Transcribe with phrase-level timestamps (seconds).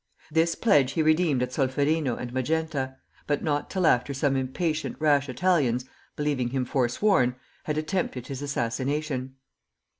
[0.31, 2.95] This pledge he redeemed at Solferino and Magenta,
[3.27, 5.85] but not till after some impatient, rash Italians
[6.15, 7.35] (believing him forsworn)
[7.65, 9.35] had attempted his assassination.